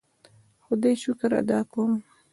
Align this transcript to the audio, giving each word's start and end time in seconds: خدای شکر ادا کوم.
خدای 0.63 0.93
شکر 1.03 1.31
ادا 1.41 1.59
کوم. 1.71 1.91